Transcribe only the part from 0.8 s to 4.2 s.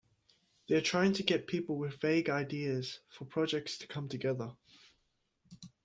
trying to get people with vague ideas for projects to come